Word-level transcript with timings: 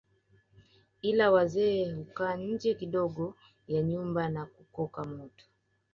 Ila 1.01 1.31
wazee 1.31 1.93
hukaa 1.93 2.35
nje 2.35 2.73
kidogo 2.73 3.35
ya 3.67 3.81
nyumba 3.81 4.29
na 4.29 4.45
kukoka 4.45 5.03
moto 5.05 5.45